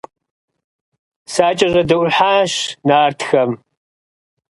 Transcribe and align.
СакӀэщӀэдэӀухьащ 1.33 2.53
нартхэм. 2.87 3.51